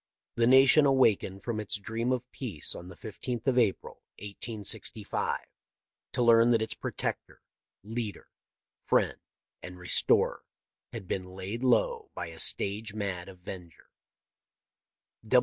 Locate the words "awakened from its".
0.87-1.75